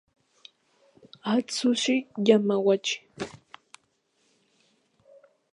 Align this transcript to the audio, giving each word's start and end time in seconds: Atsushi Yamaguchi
Atsushi 1.33 1.95
Yamaguchi 2.27 2.95